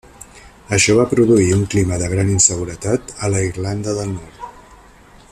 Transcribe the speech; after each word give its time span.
Això 0.77 0.93
va 0.99 1.03
produir 1.11 1.51
un 1.57 1.61
clima 1.73 1.99
de 2.03 2.07
gran 2.13 2.31
inseguretat 2.35 3.13
a 3.27 3.29
la 3.35 3.43
Irlanda 3.51 3.93
del 3.99 4.13
Nord. 4.15 4.45